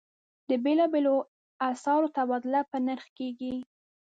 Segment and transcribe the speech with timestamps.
[0.49, 1.15] د بېلابېلو
[1.69, 3.53] اسعارو تبادله په نرخ کېږي.